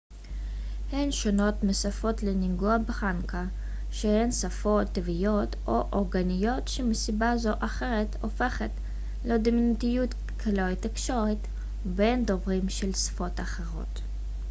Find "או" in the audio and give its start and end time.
5.67-5.85, 7.49-7.55